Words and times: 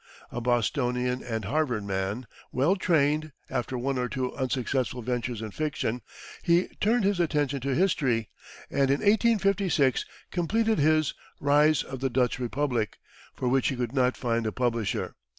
A 0.31 0.41
Bostonian 0.41 1.21
and 1.21 1.45
Harvard 1.45 1.83
man, 1.83 2.25
well 2.51 2.75
trained, 2.75 3.33
after 3.51 3.77
one 3.77 3.99
or 3.99 4.09
two 4.09 4.33
unsuccessful 4.35 5.03
ventures 5.03 5.43
in 5.43 5.51
fiction, 5.51 6.01
he 6.41 6.69
turned 6.79 7.03
his 7.03 7.19
attention 7.19 7.59
to 7.59 7.75
history, 7.75 8.31
and 8.71 8.89
in 8.89 9.01
1856 9.01 10.05
completed 10.31 10.79
his 10.79 11.13
"Rise 11.39 11.83
of 11.83 11.99
the 11.99 12.09
Dutch 12.09 12.39
Republic," 12.39 12.97
for 13.35 13.47
which 13.47 13.67
he 13.67 13.75
could 13.75 13.93
not 13.93 14.17
find 14.17 14.47
a 14.47 14.51
publisher. 14.51 15.13